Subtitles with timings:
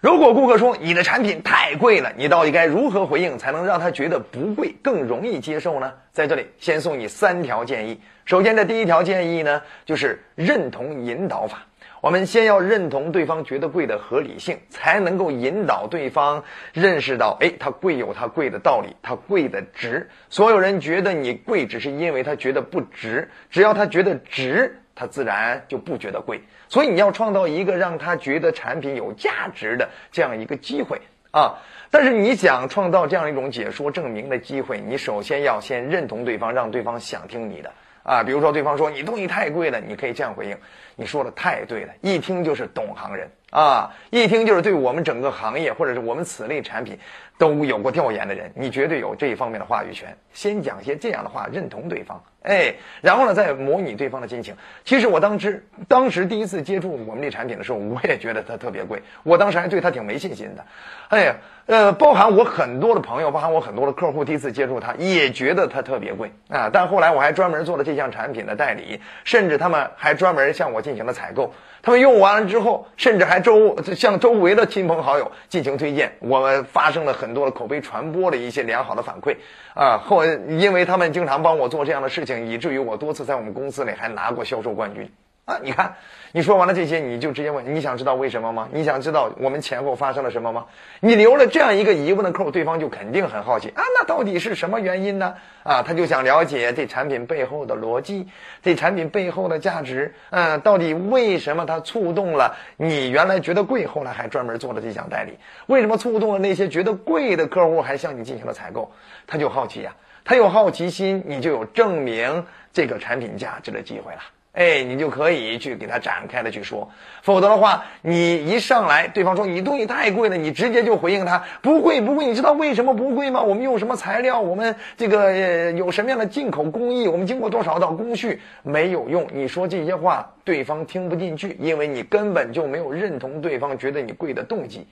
[0.00, 5.94] 如果顾客说你的产品太贵了，你到底该如何回应才能让他觉得不贵更容易接受呢？
[6.12, 8.00] 在这里先送你三条建议。
[8.26, 11.62] 首先，的第一条建议呢，就是认同引导法。
[12.02, 16.44] 我们先要认同对方觉得贵的合理性，才能够引导对方
[16.74, 20.08] 认识到，哎，它贵有它贵的道理，它贵的值。
[20.28, 23.30] 所有人觉得你贵，只是因为他觉得不值。
[23.50, 26.42] 只要他觉得值，他自然就不觉得贵。
[26.68, 31.54] 所以你要创造一个让他觉得产品有价值的这样一个机会啊！
[31.88, 37.70] 但是你想创造这样一种解说证明的机会，你首先要先认同对方，让对方想听你的
[38.02, 38.24] 啊。
[38.24, 40.56] 比如说，对方说你东西太贵了，你可以这样回应：
[40.96, 46.98] 你说的太对了，一听就是懂行人啊，一听就是对我们整个行业或者是我们此类产品。
[47.38, 50.16] 都有过调研的人，你绝对有这一方面的话语权。
[50.32, 54.56] 先讲些这样的话，认同对方，哎，然后呢，再模拟对方的心情。
[54.86, 60.64] 其实我当时当时第一次接触我们这产品的时候，我也觉得它特别贵，我当时还对它挺没信心的。
[61.08, 61.34] 哎呀，
[61.66, 66.70] 呃，包含我很多的朋友，包含我很多的客户，第一次接触它也觉得它特别贵啊。
[66.72, 71.52] 但后来我还专门做了这项产品的代理，甚至他们还专门向我进行了采购。
[71.82, 79.36] 他们用完了之后，甚至还周向周围的亲朋好友进行推荐，我们发生了很多的口碑传播的一些良好的反馈
[79.72, 79.98] 啊。
[79.98, 85.08] 后因为他们经常帮我做这样的事情，以至于我多次在我们公司里还拿过销售冠军。
[85.46, 85.94] 啊，你看，
[86.32, 88.68] 你说完了这些，你就直接问，你想知道为什么吗？
[88.72, 90.66] 你想知道我们前后发生了什么吗？
[90.98, 95.36] 你留了这样一个疑问的扣，对方就肯定很好奇啊，那到底是什么原因呢？
[95.62, 98.26] 啊，他就想了解这产品背后的逻辑，
[98.60, 105.38] 这产品背后的价值，嗯，到底为什么它触动了你原来觉得贵，后来还专门做了这项代理？
[105.66, 108.90] 为什么触动了那些觉得贵的客户，还向你进行了采购？
[109.28, 109.94] 他就好奇呀，
[110.24, 114.20] 他有好奇心，你就有证明这个产品价值的机会了。
[114.56, 116.90] 哎，你就可以去给他展开的去说，
[117.20, 123.42] 否则的话，你一上来，对方说你东西太贵了，你直接就回应他不贵不贵，你知道为什么不贵吗？
[123.42, 124.40] 我们用什么材料？
[124.40, 127.06] 我们这个有什么样的进口工艺？
[127.06, 128.40] 我们经过多少道工序？
[128.62, 134.86] 没有用，你说这些话，对方听不进去，因为你根本就没有认同对方觉得你贵的动机。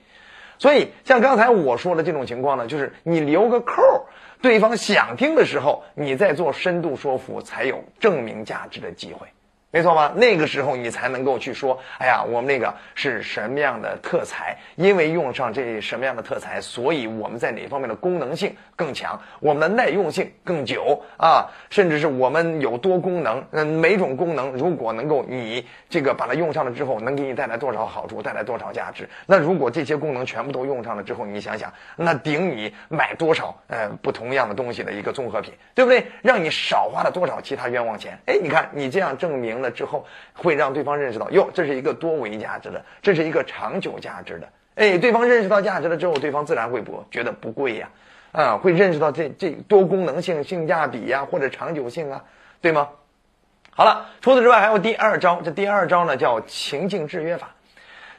[0.59, 4.05] 所以，像刚才我说的这种情况呢，就是你留个扣，
[4.41, 9.27] 对方想听的时候，你再做深度说服，才有证明价值的机会。
[9.75, 10.13] 没错吧？
[10.15, 14.57] 那个时候你才能够去说，哎呀，我们那个是什么样的特材？
[14.77, 23.43] 因为用上这什么样的特材，所以我们在哪方面的功能性更强，我们的耐用性更久啊，甚至是我们有多功能。
[23.51, 29.09] 嗯，每种功能如果能够你这个把它用上了之后，能给你带来多少好处，带来多少价值？
[29.25, 36.07] 那如果这些功能全部都用上了之后，你想想，那顶你买多少呃不同样的东西的一个综合品，对不对？
[36.21, 38.17] 让你少花了多少其他冤枉钱？
[38.25, 39.64] 哎，你看你这样证明。
[39.71, 44.49] 之后会让对方认识到，哟，这是一个多维价值的，这是一个长久价值的。
[44.75, 47.89] 哎，对方认识到价值了之后，对方自然会不觉得不贵呀，
[48.31, 52.23] 啊，会认识到这这多功能性、性价比呀，或者长久性啊，
[52.61, 52.89] 对吗？
[53.71, 57.49] 好了，除此之外还有第二招，这第二招呢叫情境制约法，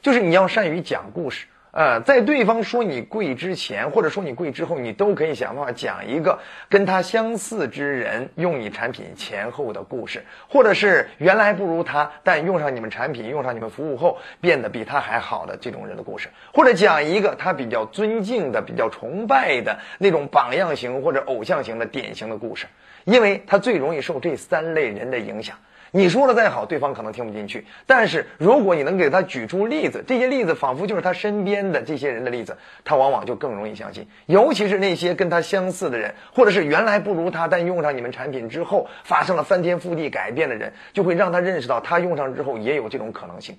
[0.02, 1.46] 就是你要善于讲故事。
[1.76, 6.38] 呃，在对方说你贵之前，或者说你贵之后，你都可以想办法讲一个
[6.70, 22.64] 跟他相似之人用你产品前后的故事，或者是原来不如他，但用上你们产品、用上你们服务后变得比他还好的这种人的故事，或者讲一个他比较尊敬的、比较崇拜的那种榜样型或者偶像型的典型的故事，
[23.04, 25.58] 因为他最容易受这三类人的影响。
[25.90, 27.64] 你说的再好，对方可能听不进去。
[27.86, 34.06] 但是如果你能给他举出例子，这些例子仿佛就是他身边的这些人的例子，他往往就更容易相信。
[34.26, 43.56] 尤其是那些跟他相似的人，或者是原来不如他，但用上你们产品之后发生了翻天覆地改变的人，就会让他认识到他用上之后也有这种可能性，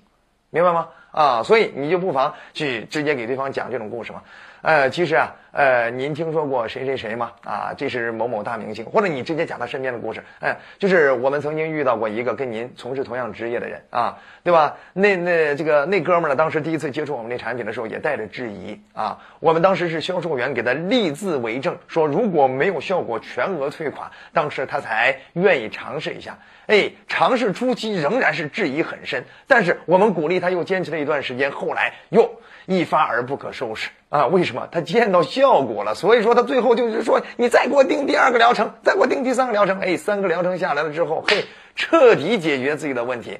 [0.50, 0.88] 明白吗？
[1.10, 4.22] 啊，所以你就不妨去直接给对方讲这种故事嘛。
[4.60, 7.32] 呃，其实啊，呃，您听说过谁谁谁吗？
[7.44, 10.24] 啊，这是某某大明星，或者你直接讲他身边的故事。
[10.40, 14.76] 哎，就是我们曾经遇到过一个跟您从事同样职业的人啊，对吧？
[14.92, 19.18] 那那这个那哥们儿呢，当时第一次接触我们这产品的时候，也带着质疑啊。
[19.38, 24.10] 我们当时是销售员给他立字为证，说如果没有效果，全额退款。
[24.32, 26.38] 当时他才愿意尝试一下。
[26.66, 33.90] 哎，尝试初期仍然是质疑很深，但是我们鼓励他又坚持了一段时间，后来又一发而不可收拾。
[34.08, 35.94] 啊，为什么他见到效果了？
[35.94, 39.80] 所以说他最后就是说，你再给我定第二个疗程，再给我定第三个疗程。
[39.80, 41.44] 哎，三个疗程下来了之后，嘿，
[41.76, 43.38] 彻底解决自己的问题。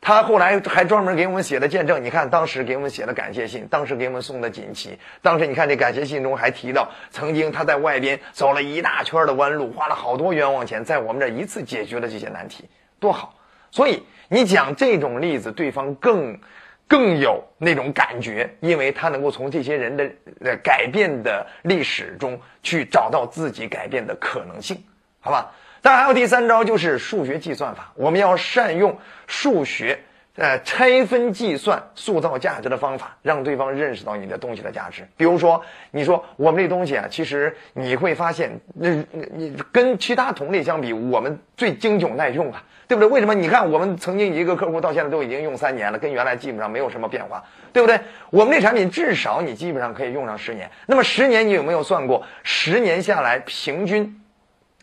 [0.00, 2.02] 他后来还专门给我们写了见证。
[2.02, 4.98] 你看，当时给我们写了感谢信，当时给我们送的锦旗。
[5.20, 12.64] 当时你看这感谢信中还提到，曾经他在外边走了一大圈的弯路，花了好多冤枉钱，在我们这一次解决了这些难题，
[13.00, 13.34] 多好。
[13.70, 16.38] 所以你讲这种例子，对方更。
[16.88, 20.10] 更有那种感觉，因为他能够从这些人的
[20.40, 24.82] 呃改变的历史中去找到自己改变的可能性，
[25.20, 25.52] 好吧？
[25.82, 29.98] 当然还有第三招，就是数学计算法，我们要善用数学。
[30.36, 35.08] 呃，拆分计算塑造价值的方法，让对方认识到你的东西的价值。
[35.16, 38.90] 比如说，你说我们这东西啊，其实你会发现，那
[39.32, 43.08] 你跟其他同类相比，我们最经久耐用啊，对不对？
[43.08, 43.32] 为什么？
[43.32, 47.42] 你看，我们曾经一个客户到现在都已经用三年了，跟原来基本上没有什么变化，
[47.72, 47.98] 对不对？
[48.28, 50.70] 我们这产品至少你基本上可以用上十年。
[50.84, 52.26] 那么十年你有没有算过？
[52.42, 54.20] 十年下来平均，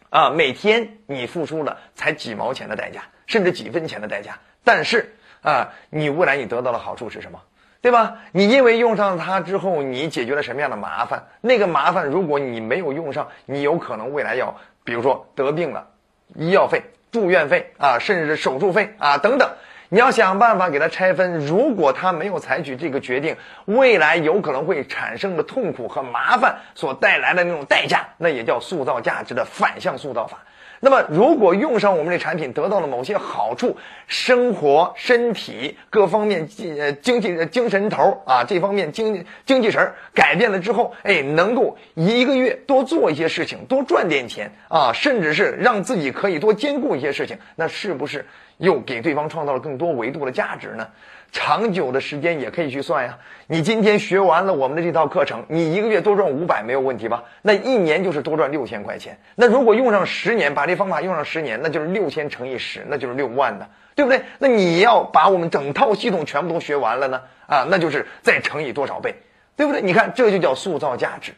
[0.09, 5.13] 啊，每天你付出了才几毛钱的代价，甚至几分钱的代价，但是。
[5.43, 7.39] 啊，你未来你得到的好处是什么？
[7.81, 8.15] 对吧？
[8.31, 11.21] 你因为用上它之后，你解决了什么样的麻烦？
[11.41, 14.55] 那个麻烦，如果你没有用上，你有可能未来要，
[14.85, 15.85] 比如说得病了，
[16.33, 16.81] 医药费、
[17.11, 19.49] 住院费啊，甚至是手术费啊等等，
[19.93, 21.45] 你要想办法给它拆分。
[21.45, 30.45] 如果他没有采取这个决定，未来有可能会产生的痛苦和麻烦所带来的那种代价，那也叫塑造价值的反向塑造法。
[30.79, 48.25] 那么，如果用上我们这产品，得到了某些好处，生活、身体各方面经呃经济精神头啊，这方面经经济神改变了之后，哎，能够一个月多做一些事情，多赚点钱啊，甚至是让自己可以多兼顾一些事情，那是不是
[48.57, 50.87] 又给对方创造了更多维度的价值呢？
[51.31, 53.17] 长久的时间也可以去算呀。
[53.47, 57.23] 你今天学完了我们的这套课程，你一个月多赚五百没有问题吧？
[57.41, 59.17] 那一年就是多赚六千块钱。
[59.33, 64.21] 那如果用上十年，把这方法用上十年，那就是六千乘以十，那就是六万的，对不对？
[64.37, 67.21] 那你要把我们整套系统全部都学完了呢？
[67.47, 69.15] 啊，那就是再乘以多少倍，
[69.55, 69.81] 对不对？
[69.81, 71.33] 你看，这就叫塑造价值，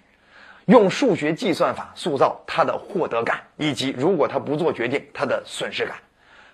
[0.66, 5.96] 用数学计算法塑造他的获得感，以及如果他不做决定，他的损失感。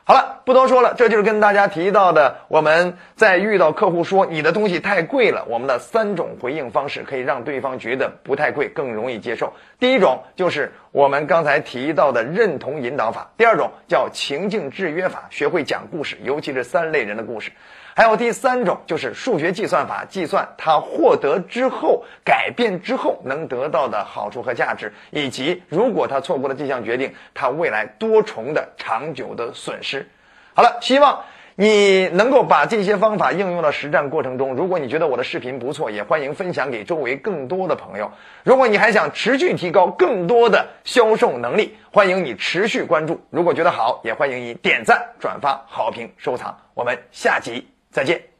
[0.03, 9.53] 好了，不多说了，这就是跟大家提到的，我们在遇到客户说你的东西太贵了，我们的三种回应方式可以让对方觉得不太贵，更容易接受。
[9.79, 17.51] 第一种就是我们刚才提到的认同引导法，第二种叫情境制约法，学会讲故事，尤其是三类人的故事。
[17.95, 30.09] 还有第三种就是数学计算法，计算他获得之后、改变之后能得到的好处和价值，以及如果他错过了这项决定，他未来多重的长久的损失。
[30.53, 31.23] 好了，希望
[31.55, 34.55] 你能够把这些方法应用到实战过程中。
[34.55, 38.11] 如果你觉得我的视频不错，也欢迎分享给周围更多的朋友。
[38.43, 43.21] 如果你还想持续提高更多的销售能力，欢迎你持续关注。
[43.29, 46.57] 如果觉得好，也欢迎你点赞、转发、好评、收藏。
[46.73, 47.70] 我们下集。
[47.91, 48.30] 再见。